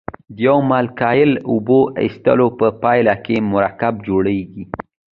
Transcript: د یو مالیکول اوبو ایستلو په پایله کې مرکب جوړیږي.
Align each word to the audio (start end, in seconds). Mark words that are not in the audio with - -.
د 0.35 0.37
یو 0.47 0.57
مالیکول 0.69 1.31
اوبو 1.51 1.79
ایستلو 2.01 2.47
په 2.59 2.67
پایله 2.83 3.13
کې 3.25 3.35
مرکب 3.53 3.93
جوړیږي. 4.07 4.63